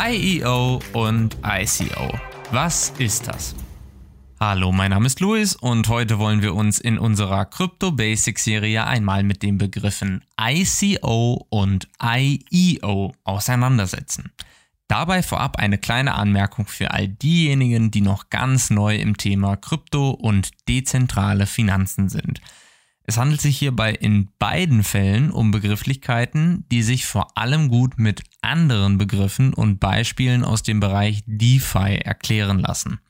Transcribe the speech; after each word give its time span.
IEO 0.00 0.80
und 0.92 1.36
ICO. 1.44 2.16
Was 2.52 2.90
ist 2.98 3.26
das? 3.26 3.56
Hallo, 4.38 4.70
mein 4.70 4.92
Name 4.92 5.06
ist 5.06 5.18
Luis 5.18 5.56
und 5.56 5.88
heute 5.88 6.20
wollen 6.20 6.40
wir 6.40 6.54
uns 6.54 6.78
in 6.78 6.98
unserer 6.98 7.44
Crypto 7.46 7.90
Basics 7.90 8.44
Serie 8.44 8.86
einmal 8.86 9.24
mit 9.24 9.42
den 9.42 9.58
Begriffen 9.58 10.22
ICO 10.40 11.44
und 11.48 11.88
IEO 12.00 13.12
auseinandersetzen. 13.24 14.30
Dabei 14.86 15.24
vorab 15.24 15.58
eine 15.58 15.78
kleine 15.78 16.14
Anmerkung 16.14 16.68
für 16.68 16.92
all 16.92 17.08
diejenigen, 17.08 17.90
die 17.90 18.00
noch 18.00 18.30
ganz 18.30 18.70
neu 18.70 18.94
im 18.94 19.16
Thema 19.16 19.56
Krypto 19.56 20.10
und 20.10 20.50
dezentrale 20.68 21.46
Finanzen 21.46 22.08
sind. 22.08 22.40
Es 23.08 23.16
handelt 23.16 23.40
sich 23.40 23.56
hierbei 23.56 23.94
in 23.94 24.28
beiden 24.38 24.84
Fällen 24.84 25.30
um 25.30 25.50
Begrifflichkeiten, 25.50 26.66
die 26.70 26.82
sich 26.82 27.06
vor 27.06 27.38
allem 27.38 27.70
gut 27.70 27.98
mit 27.98 28.22
anderen 28.42 28.98
Begriffen 28.98 29.54
und 29.54 29.80
Beispielen 29.80 30.44
aus 30.44 30.62
dem 30.62 30.78
Bereich 30.78 31.22
DeFi 31.24 32.00
erklären 32.04 32.58
lassen. 32.58 33.00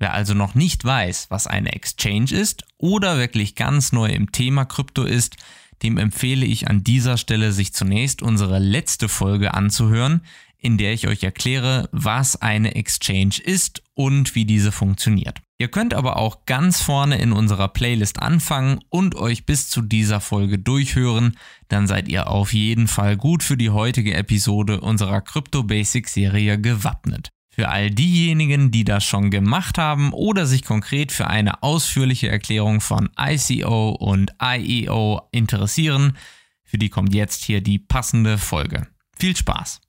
Wer 0.00 0.14
also 0.14 0.34
noch 0.34 0.56
nicht 0.56 0.84
weiß, 0.84 1.26
was 1.30 1.46
eine 1.46 1.74
Exchange 1.74 2.32
ist 2.32 2.64
oder 2.76 3.18
wirklich 3.18 3.54
ganz 3.54 3.92
neu 3.92 4.08
im 4.08 4.32
Thema 4.32 4.64
Krypto 4.64 5.04
ist, 5.04 5.36
dem 5.84 5.96
empfehle 5.96 6.44
ich 6.44 6.66
an 6.66 6.82
dieser 6.82 7.16
Stelle, 7.16 7.52
sich 7.52 7.72
zunächst 7.72 8.22
unsere 8.22 8.58
letzte 8.58 9.08
Folge 9.08 9.54
anzuhören, 9.54 10.22
in 10.58 10.76
der 10.76 10.92
ich 10.92 11.06
euch 11.06 11.22
erkläre, 11.22 11.88
was 11.92 12.42
eine 12.42 12.74
Exchange 12.74 13.36
ist 13.44 13.84
und 13.94 14.34
wie 14.34 14.44
diese 14.44 14.72
funktioniert. 14.72 15.40
Ihr 15.58 15.68
könnt 15.68 15.94
aber 15.94 16.18
auch 16.18 16.44
ganz 16.44 16.82
vorne 16.82 17.18
in 17.18 17.32
unserer 17.32 17.68
Playlist 17.68 18.20
anfangen 18.20 18.80
und 18.90 19.14
euch 19.14 19.46
bis 19.46 19.70
zu 19.70 19.80
dieser 19.80 20.20
Folge 20.20 20.58
durchhören, 20.58 21.38
dann 21.68 21.86
seid 21.86 22.08
ihr 22.08 22.28
auf 22.28 22.52
jeden 22.52 22.88
Fall 22.88 23.16
gut 23.16 23.42
für 23.42 23.56
die 23.56 23.70
heutige 23.70 24.14
Episode 24.14 24.82
unserer 24.82 25.22
Crypto 25.22 25.62
Basics 25.62 26.12
Serie 26.12 26.60
gewappnet. 26.60 27.30
Für 27.48 27.70
all 27.70 27.90
diejenigen, 27.90 28.70
die 28.70 28.84
das 28.84 29.04
schon 29.04 29.30
gemacht 29.30 29.78
haben 29.78 30.12
oder 30.12 30.44
sich 30.44 30.62
konkret 30.62 31.10
für 31.10 31.28
eine 31.28 31.62
ausführliche 31.62 32.28
Erklärung 32.28 32.82
von 32.82 33.08
ICO 33.18 33.92
und 33.92 34.34
IEO 34.42 35.22
interessieren, 35.32 36.18
für 36.64 36.76
die 36.76 36.90
kommt 36.90 37.14
jetzt 37.14 37.44
hier 37.44 37.62
die 37.62 37.78
passende 37.78 38.36
Folge. 38.36 38.88
Viel 39.18 39.34
Spaß! 39.34 39.80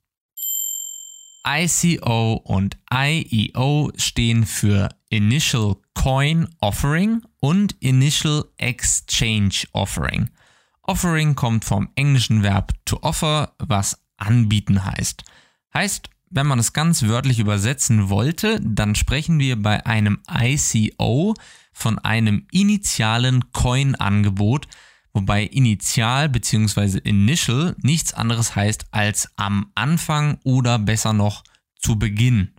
ICO 1.46 2.40
und 2.44 2.78
IEO 2.90 3.92
stehen 3.96 4.46
für 4.46 4.88
Initial 5.10 5.76
Coin 5.94 6.48
Offering 6.60 7.22
und 7.40 7.76
Initial 7.80 8.44
Exchange 8.56 9.64
Offering. 9.72 10.30
Offering 10.82 11.34
kommt 11.34 11.64
vom 11.64 11.88
englischen 11.94 12.42
Verb 12.42 12.72
to 12.84 12.98
offer, 13.02 13.54
was 13.58 14.00
anbieten 14.16 14.84
heißt. 14.84 15.24
Heißt, 15.74 16.10
wenn 16.30 16.46
man 16.46 16.58
es 16.58 16.72
ganz 16.72 17.04
wörtlich 17.04 17.38
übersetzen 17.38 18.10
wollte, 18.10 18.60
dann 18.62 18.94
sprechen 18.94 19.38
wir 19.38 19.60
bei 19.60 19.84
einem 19.86 20.20
ICO 20.30 21.34
von 21.72 21.98
einem 21.98 22.46
initialen 22.50 23.52
Coin-Angebot, 23.52 24.68
wobei 25.12 25.44
initial 25.44 26.28
bzw. 26.28 26.98
initial 26.98 27.76
nichts 27.82 28.12
anderes 28.12 28.56
heißt 28.56 28.86
als 28.90 29.30
am 29.36 29.70
Anfang 29.74 30.38
oder 30.44 30.78
besser 30.78 31.12
noch 31.12 31.44
zu 31.78 31.98
Beginn. 31.98 32.52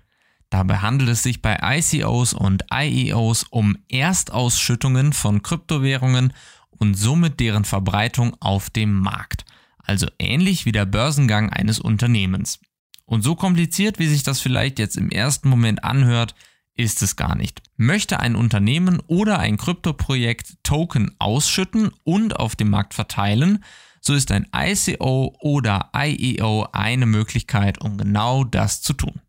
Dabei 0.49 0.77
handelt 0.77 1.09
es 1.09 1.23
sich 1.23 1.41
bei 1.41 1.59
ICOs 1.61 2.33
und 2.33 2.65
IEOs 2.73 3.43
um 3.43 3.77
Erstausschüttungen 3.87 5.13
von 5.13 5.43
Kryptowährungen 5.43 6.33
und 6.69 6.95
somit 6.95 7.39
deren 7.39 7.65
Verbreitung 7.65 8.35
auf 8.39 8.69
dem 8.69 8.93
Markt. 8.93 9.45
Also 9.77 10.07
ähnlich 10.17 10.65
wie 10.65 10.71
der 10.71 10.85
Börsengang 10.85 11.51
eines 11.51 11.79
Unternehmens. 11.79 12.59
Und 13.05 13.23
so 13.23 13.35
kompliziert, 13.35 13.99
wie 13.99 14.07
sich 14.07 14.23
das 14.23 14.39
vielleicht 14.39 14.79
jetzt 14.79 14.97
im 14.97 15.09
ersten 15.09 15.49
Moment 15.49 15.83
anhört, 15.83 16.35
ist 16.75 17.01
es 17.01 17.15
gar 17.15 17.35
nicht. 17.35 17.61
Möchte 17.75 18.19
ein 18.19 18.35
Unternehmen 18.35 19.01
oder 19.07 19.39
ein 19.39 19.57
Kryptoprojekt 19.57 20.63
Token 20.63 21.15
ausschütten 21.19 21.91
und 22.03 22.37
auf 22.37 22.55
dem 22.55 22.69
Markt 22.69 22.93
verteilen, 22.93 23.63
so 24.01 24.13
ist 24.13 24.31
ein 24.31 24.47
ICO 24.55 25.35
oder 25.41 25.91
IEO 25.93 26.67
eine 26.71 27.05
Möglichkeit, 27.05 27.81
um 27.81 27.97
genau 27.97 28.45
das 28.45 28.81
zu 28.81 28.93
tun. 28.93 29.19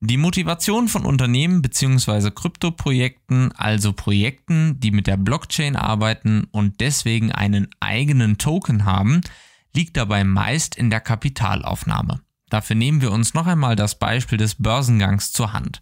Die 0.00 0.18
Motivation 0.18 0.88
von 0.88 1.06
Unternehmen 1.06 1.62
bzw. 1.62 2.30
Kryptoprojekten, 2.30 3.52
also 3.52 3.94
Projekten, 3.94 4.78
die 4.78 4.90
mit 4.90 5.06
der 5.06 5.16
Blockchain 5.16 5.74
arbeiten 5.74 6.46
und 6.50 6.80
deswegen 6.80 7.32
einen 7.32 7.68
eigenen 7.80 8.36
Token 8.36 8.84
haben, 8.84 9.22
liegt 9.74 9.96
dabei 9.96 10.22
meist 10.22 10.76
in 10.76 10.90
der 10.90 11.00
Kapitalaufnahme. 11.00 12.20
Dafür 12.50 12.76
nehmen 12.76 13.00
wir 13.00 13.10
uns 13.10 13.32
noch 13.32 13.46
einmal 13.46 13.74
das 13.74 13.98
Beispiel 13.98 14.36
des 14.36 14.56
Börsengangs 14.56 15.32
zur 15.32 15.54
Hand. 15.54 15.80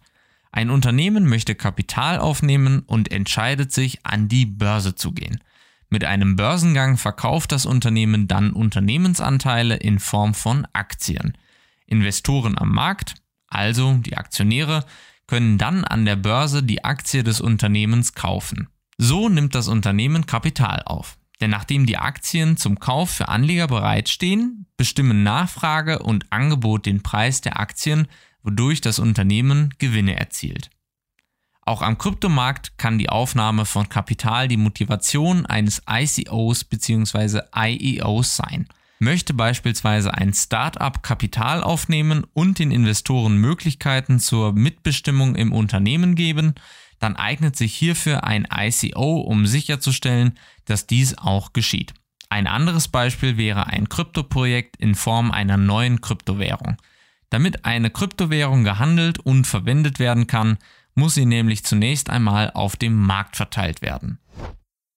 Ein 0.51 0.69
Unternehmen 0.69 1.27
möchte 1.27 1.53
Kapital 1.53 2.17
aufnehmen 2.17 2.83
und 2.87 3.11
entscheidet 3.11 3.73
sich, 3.73 4.05
an 4.05 4.29
die 4.29 4.45
Börse 4.45 4.95
zu 4.95 5.11
gehen. 5.11 5.41
Mit 5.89 6.05
einem 6.05 6.37
Börsengang 6.37 6.95
verkauft 6.95 7.51
das 7.51 7.65
Unternehmen 7.65 8.29
dann 8.29 8.53
Unternehmensanteile 8.53 9.75
in 9.75 9.99
Form 9.99 10.33
von 10.33 10.65
Aktien. 10.71 11.37
Investoren 11.85 12.57
am 12.57 12.73
Markt, 12.73 13.15
also 13.55 13.95
die 13.95 14.17
Aktionäre, 14.17 14.85
können 15.27 15.57
dann 15.57 15.83
an 15.83 16.05
der 16.05 16.15
Börse 16.15 16.61
die 16.61 16.83
Aktie 16.83 17.23
des 17.23 17.41
Unternehmens 17.41 18.13
kaufen. 18.13 18.67
So 18.97 19.29
nimmt 19.29 19.55
das 19.55 19.67
Unternehmen 19.67 20.25
Kapital 20.25 20.83
auf. 20.85 21.17
Denn 21.41 21.49
nachdem 21.49 21.85
die 21.85 21.97
Aktien 21.97 22.55
zum 22.55 22.79
Kauf 22.79 23.09
für 23.09 23.27
Anleger 23.27 23.67
bereitstehen, 23.67 24.67
bestimmen 24.77 25.23
Nachfrage 25.23 25.99
und 25.99 26.31
Angebot 26.31 26.85
den 26.85 27.03
Preis 27.03 27.41
der 27.41 27.59
Aktien 27.59 28.07
wodurch 28.45 28.79
das 28.79 28.99
Unternehmen 28.99 29.73
Gewinne 29.79 30.17
erzielt. 30.17 30.69
Auch 31.61 31.81
am 31.81 31.97
Kryptomarkt 31.97 32.77
kann 32.77 32.99
die 32.99 33.09
Aufnahme 33.09 33.65
von 33.65 33.89
Kapital 33.89 34.47
die 34.47 34.55
Motivation 34.55 35.47
eines 35.47 35.81
ICOs 35.89 36.63
bzw. 36.63 37.41
IEOs 37.57 38.35
sein. 38.35 38.67
Möchte 38.99 39.33
beispielsweise 39.33 40.13
ein 40.13 40.33
Startup 40.33 41.03
Kapital 41.03 41.61
aufnehmen 41.61 42.25
und 42.33 42.59
den 42.59 42.71
Investoren 42.71 43.37
Möglichkeiten 43.37 44.19
zur 44.19 44.53
Mitbestimmung 44.53 45.35
im 45.35 45.51
Unternehmen 45.51 46.15
geben, 46.15 46.55
dann 46.99 47.17
eignet 47.17 47.57
sich 47.57 47.75
hierfür 47.75 48.23
ein 48.23 48.47
ICO, 48.49 49.21
um 49.21 49.45
sicherzustellen, 49.45 50.37
dass 50.63 50.87
dies 50.87 51.17
auch 51.17 51.51
geschieht. 51.51 51.93
Ein 52.29 52.47
anderes 52.47 52.87
Beispiel 52.87 53.37
wäre 53.37 53.67
ein 53.67 53.89
Kryptoprojekt 53.89 54.77
in 54.77 54.95
Form 54.95 55.31
einer 55.31 55.57
neuen 55.57 56.01
Kryptowährung. 56.01 56.77
Damit 57.29 57.65
eine 57.65 57.89
Kryptowährung 57.89 58.63
gehandelt 58.63 59.19
und 59.19 59.45
verwendet 59.45 59.99
werden 59.99 60.27
kann, 60.27 60.57
muss 60.95 61.15
sie 61.15 61.25
nämlich 61.25 61.65
zunächst 61.65 62.09
einmal 62.09 62.51
auf 62.51 62.77
dem 62.77 62.95
Markt 62.95 63.35
verteilt 63.35 63.81
werden. 63.81 64.19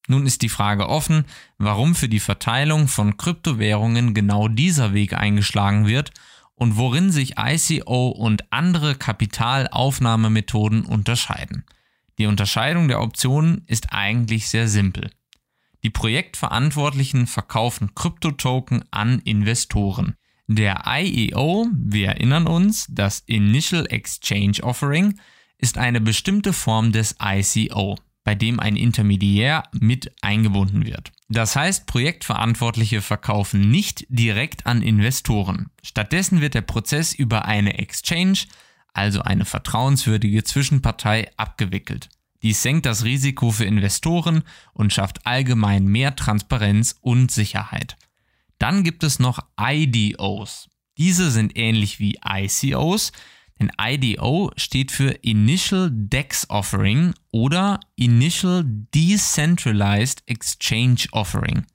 Nun 0.08 0.26
ist 0.26 0.40
die 0.42 0.48
Frage 0.48 0.88
offen, 0.88 1.24
warum 1.58 1.94
für 1.94 2.08
die 2.08 2.18
Verteilung 2.18 2.88
von 2.88 3.18
Kryptowährungen 3.18 4.14
genau 4.14 4.48
dieser 4.48 4.94
Weg 4.94 5.12
eingeschlagen 5.12 5.86
wird 5.86 6.10
und 6.54 6.76
worin 6.76 7.12
sich 7.12 7.34
ICO 7.38 8.08
und 8.08 8.50
andere 8.50 8.94
Kapitalaufnahmemethoden 8.96 10.84
unterscheiden. 10.84 11.64
Die 12.16 12.26
Unterscheidung 12.26 12.88
der 12.88 13.02
Optionen 13.02 13.62
ist 13.66 13.92
eigentlich 13.92 14.48
sehr 14.48 14.66
simpel. 14.66 15.10
Die 15.84 15.90
Projektverantwortlichen 15.90 17.26
verkaufen 17.26 17.94
Kryptotoken 17.94 18.84
an 18.90 19.20
Investoren. 19.20 20.16
Der 20.48 20.84
IEO, 20.86 21.68
wir 21.76 22.08
erinnern 22.08 22.46
uns, 22.46 22.86
das 22.88 23.20
Initial 23.26 23.86
Exchange 23.90 24.62
Offering, 24.62 25.20
ist 25.58 25.76
eine 25.76 26.00
bestimmte 26.00 26.54
Form 26.54 26.92
des 26.92 27.16
ICO, 27.22 27.98
bei 28.28 28.34
dem 28.34 28.60
ein 28.60 28.76
Intermediär 28.76 29.62
mit 29.72 30.12
eingebunden 30.20 30.84
wird. 30.84 31.12
Das 31.30 31.56
heißt, 31.56 31.86
Projektverantwortliche 31.86 33.00
verkaufen 33.00 33.70
nicht 33.70 34.04
direkt 34.10 34.66
an 34.66 34.82
Investoren. 34.82 35.70
Stattdessen 35.82 36.42
wird 36.42 36.52
der 36.52 36.60
Prozess 36.60 37.14
über 37.14 37.46
eine 37.46 37.78
Exchange, 37.78 38.40
also 38.92 39.22
eine 39.22 39.46
vertrauenswürdige 39.46 40.44
Zwischenpartei, 40.44 41.30
abgewickelt. 41.38 42.10
Dies 42.42 42.60
senkt 42.60 42.84
das 42.84 43.02
Risiko 43.04 43.50
für 43.50 43.64
Investoren 43.64 44.42
und 44.74 44.92
schafft 44.92 45.26
allgemein 45.26 45.86
mehr 45.86 46.14
Transparenz 46.14 46.96
und 47.00 47.30
Sicherheit. 47.30 47.96
Dann 48.58 48.84
gibt 48.84 49.04
es 49.04 49.18
noch 49.18 49.38
IDOs. 49.58 50.68
Diese 50.98 51.30
sind 51.30 51.56
ähnlich 51.56 51.98
wie 51.98 52.18
ICOs, 52.22 53.10
denn 53.58 53.72
IDO 53.80 54.52
steht 54.56 54.92
für 54.92 55.10
Initial 55.22 55.90
DEX 55.92 56.48
Offering 56.48 57.14
oder 57.30 57.80
Initial 57.96 58.64
Decentralized 58.66 60.22
Exchange 60.26 61.06
Offering. 61.12 61.66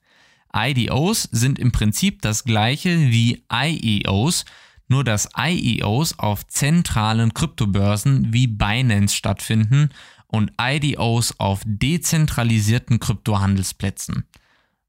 IDOs 0.54 1.28
sind 1.32 1.58
im 1.58 1.72
Prinzip 1.72 2.22
das 2.22 2.44
gleiche 2.44 3.10
wie 3.10 3.44
IEOs, 3.52 4.44
nur 4.88 5.02
dass 5.02 5.28
IEOs 5.36 6.18
auf 6.18 6.46
zentralen 6.46 7.34
Kryptobörsen 7.34 8.32
wie 8.32 8.46
Binance 8.46 9.16
stattfinden 9.16 9.88
und 10.28 10.52
IDOs 10.60 11.38
auf 11.38 11.62
dezentralisierten 11.64 13.00
Kryptohandelsplätzen. 13.00 14.24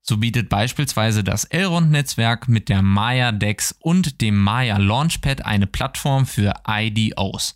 So 0.08 0.18
bietet 0.18 0.50
beispielsweise 0.50 1.24
das 1.24 1.46
Elrond-Netzwerk 1.46 2.48
mit 2.48 2.70
der 2.70 2.84
Maya 2.84 3.32
Dex 3.32 3.76
und 3.80 4.22
dem 4.22 4.38
Maya 4.38 4.78
Launchpad 4.78 5.44
eine 5.44 5.66
Plattform 5.66 6.28
für 6.28 6.54
IDOs. 6.68 7.56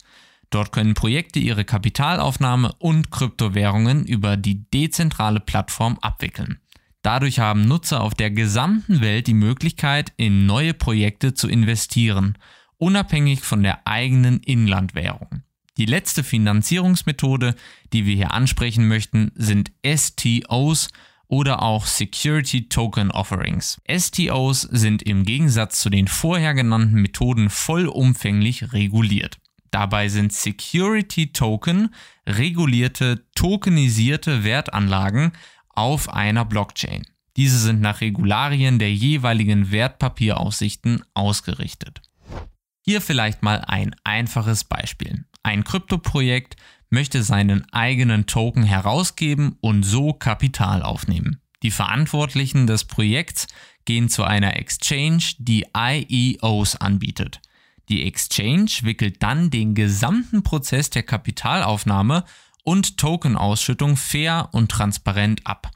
Dort 0.49 0.71
können 0.71 0.95
Projekte 0.95 1.37
ihre 1.37 1.63
Kapitalaufnahme 1.63 2.73
und 2.79 3.11
Kryptowährungen 3.11 4.03
über 4.03 4.35
die 4.35 4.67
dezentrale 4.71 5.39
Plattform 5.39 5.99
abwickeln. 6.01 6.59
Dadurch 7.03 7.37
haben 7.37 7.67
Nutzer 7.67 8.01
auf 8.01 8.15
der 8.15 8.31
gesamten 8.31 8.99
Welt 8.99 9.27
die 9.27 9.35
Möglichkeit, 9.35 10.11
in 10.17 10.47
neue 10.47 10.73
Projekte 10.73 11.35
zu 11.35 11.47
investieren, 11.47 12.35
unabhängig 12.77 13.41
von 13.41 13.61
der 13.61 13.85
eigenen 13.85 14.39
Inlandwährung. 14.39 15.43
Die 15.77 15.85
letzte 15.85 16.23
Finanzierungsmethode, 16.23 17.53
die 17.93 18.07
wir 18.07 18.15
hier 18.15 18.33
ansprechen 18.33 18.87
möchten, 18.87 19.31
sind 19.35 19.71
STOs 19.85 20.89
oder 21.29 21.61
auch 21.61 21.85
Security 21.85 22.67
Token 22.67 23.11
Offerings. 23.11 23.79
STOs 23.87 24.63
sind 24.63 25.03
im 25.03 25.23
Gegensatz 25.23 25.79
zu 25.79 25.89
den 25.89 26.07
vorher 26.07 26.53
genannten 26.53 27.01
Methoden 27.01 27.49
vollumfänglich 27.49 28.73
reguliert. 28.73 29.37
Dabei 29.71 30.09
sind 30.09 30.33
Security 30.33 31.31
Token 31.31 31.93
regulierte, 32.27 33.23
tokenisierte 33.35 34.43
Wertanlagen 34.43 35.31
auf 35.69 36.09
einer 36.09 36.43
Blockchain. 36.43 37.05
Diese 37.37 37.59
sind 37.59 37.79
nach 37.79 38.01
Regularien 38.01 38.79
der 38.79 38.91
jeweiligen 38.91 39.71
Wertpapieraufsichten 39.71 41.03
ausgerichtet. 41.13 42.01
Hier 42.89 43.01
vielleicht 43.01 43.43
mal 43.43 43.63
ein 43.67 43.95
einfaches 44.03 44.63
Beispiel. 44.63 45.23
Ein 45.43 45.63
Kryptoprojekt 45.63 46.55
möchte 46.89 47.21
seinen 47.21 47.71
eigenen 47.71 48.25
Token 48.25 48.63
herausgeben 48.63 49.57
und 49.61 49.83
so 49.83 50.11
Kapital 50.11 50.81
aufnehmen. 50.81 51.39
Die 51.61 51.69
Verantwortlichen 51.69 52.65
des 52.65 52.85
Projekts 52.85 53.45
gehen 53.85 54.09
zu 54.09 54.23
einer 54.23 54.57
Exchange, 54.57 55.21
die 55.37 55.67
IEOs 55.77 56.77
anbietet. 56.77 57.41
Die 57.89 58.07
Exchange 58.07 58.71
wickelt 58.81 59.21
dann 59.21 59.51
den 59.51 59.75
gesamten 59.75 60.41
Prozess 60.41 60.89
der 60.89 61.03
Kapitalaufnahme 61.03 62.23
und 62.63 62.97
Tokenausschüttung 62.97 63.97
fair 63.97 64.49
und 64.51 64.71
transparent 64.71 65.45
ab. 65.45 65.69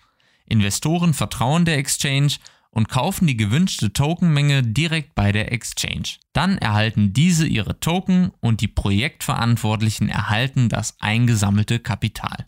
Investoren 0.48 1.14
vertrauen 1.14 1.66
der 1.66 1.78
Exchange 1.78 2.38
und 2.74 2.90
kaufen 2.90 3.28
die 3.28 3.38
gewünschte 3.38 3.94
Tokenmenge 3.94 4.64
direkt 4.64 5.14
bei 5.14 5.32
der 5.32 5.52
Exchange. 5.52 6.18
Dann 6.34 6.58
erhalten 6.58 7.14
diese 7.14 7.46
ihre 7.46 7.80
Token 7.80 8.32
und 8.40 8.62
die 8.62 8.68
Projektverantwortlichen 8.68 10.10
erhalten 10.10 10.70
das 10.70 11.00
eingesammelte 11.00 11.80
Kapital. 11.80 12.46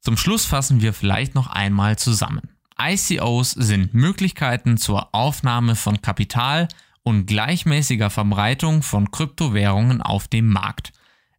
Zum 0.00 0.16
Schluss 0.16 0.44
fassen 0.44 0.80
wir 0.82 0.92
vielleicht 0.92 1.36
noch 1.36 1.46
einmal 1.46 1.96
zusammen. 1.96 2.50
ICOs 2.80 3.52
sind 3.52 3.94
Möglichkeiten 3.94 4.76
zur 4.76 5.14
Aufnahme 5.14 5.76
von 5.76 6.02
Kapital 6.02 6.66
und 7.04 7.26
gleichmäßiger 7.26 8.10
Verbreitung 8.10 8.82
von 8.82 9.12
Kryptowährungen 9.12 10.02
auf 10.02 10.26
dem 10.26 10.48
Markt. 10.48 10.92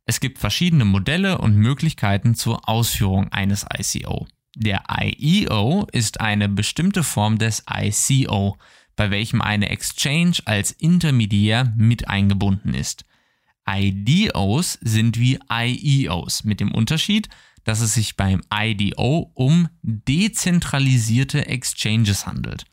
Es 0.05 0.21
gibt 0.21 0.39
verschiedene 0.39 0.85
Modelle 0.85 1.39
und 1.39 1.55
Möglichkeiten 1.57 2.35
zur 2.35 2.69
Ausführung 2.69 3.29
eines 3.33 3.65
ICO. 3.77 4.25
Der 4.55 4.83
IEO 4.89 5.87
ist 5.91 6.19
eine 6.19 6.49
bestimmte 6.49 7.03
Form 7.03 7.37
des 7.37 7.63
ICO, 7.69 8.57
bei 8.95 9.09
welchem 9.09 9.41
eine 9.41 9.69
Exchange 9.69 10.37
als 10.45 10.71
Intermediär 10.71 11.73
mit 11.77 12.07
eingebunden 12.07 12.73
ist. 12.73 13.05
IDOs 13.67 14.77
sind 14.81 15.17
wie 15.17 15.39
IEOs 15.49 16.43
mit 16.43 16.59
dem 16.59 16.71
Unterschied, 16.71 17.29
dass 17.63 17.79
es 17.79 17.93
sich 17.93 18.17
beim 18.17 18.41
IDO 18.53 19.31
um 19.33 19.69
dezentralisierte 19.83 21.45
Exchanges 21.47 22.25
handelt. 22.25 22.65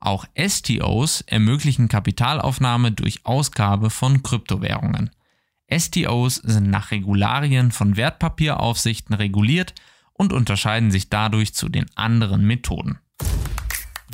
Auch 0.00 0.26
STOs 0.36 1.22
ermöglichen 1.22 1.88
Kapitalaufnahme 1.88 2.92
durch 2.92 3.24
Ausgabe 3.24 3.88
von 3.88 4.22
Kryptowährungen. 4.22 5.10
STOs 5.70 6.36
sind 6.36 6.68
nach 6.68 6.90
Regularien 6.90 7.72
von 7.72 7.96
Wertpapieraufsichten 7.96 9.14
reguliert 9.14 9.74
und 10.14 10.32
unterscheiden 10.32 10.90
sich 10.90 11.10
dadurch 11.10 11.54
zu 11.54 11.68
den 11.68 11.86
anderen 11.96 12.46
Methoden. 12.46 12.98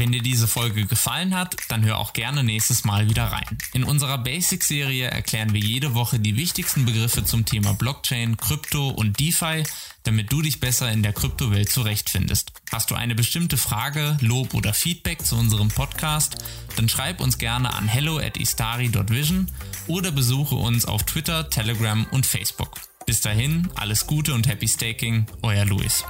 Wenn 0.01 0.13
dir 0.13 0.23
diese 0.23 0.49
Folge 0.49 0.87
gefallen 0.87 1.37
hat, 1.37 1.57
dann 1.69 1.85
hör 1.85 1.99
auch 1.99 2.15
gerne 2.15 2.43
nächstes 2.43 2.85
Mal 2.85 3.11
wieder 3.11 3.25
rein. 3.25 3.59
In 3.75 3.85
unserer 3.85 4.17
Basic-Serie 4.17 5.09
erklären 5.09 5.53
wir 5.53 5.61
jede 5.61 5.95
Woche 5.95 6.19
die 6.19 6.37
wichtigsten 6.37 6.87
Begriffe 6.87 7.23
zum 7.23 7.45
Thema 7.45 7.75
Blockchain, 7.75 8.39
Krypto 8.39 8.89
und 8.89 9.21
DeFi, 9.21 9.65
damit 10.05 10.33
du 10.33 10.41
dich 10.41 10.59
besser 10.59 10.91
in 10.91 11.03
der 11.03 11.13
Kryptowelt 11.13 11.69
zurechtfindest. 11.69 12.53
Hast 12.73 12.91
du 12.91 12.95
eine 12.95 13.15
bestimmte 13.15 13.59
Frage, 13.59 14.17
Lob 14.23 14.55
oder 14.55 14.73
Feedback 14.73 15.23
zu 15.23 15.37
unserem 15.37 15.69
Podcast, 15.69 16.37
dann 16.77 16.89
schreib 16.89 17.21
uns 17.21 17.37
gerne 17.37 17.75
an 17.75 17.87
hello 17.87 18.19
at 18.19 18.39
istari.vision 18.39 19.51
oder 19.87 20.13
besuche 20.13 20.55
uns 20.55 20.87
auf 20.87 21.03
Twitter, 21.03 21.51
Telegram 21.51 22.07
und 22.11 22.25
Facebook. 22.25 22.90
Bis 23.11 23.23
dahin, 23.23 23.69
alles 23.75 24.07
Gute 24.07 24.33
und 24.35 24.47
Happy 24.47 24.69
Staking, 24.69 25.27
euer 25.43 25.65
Luis. 25.65 26.05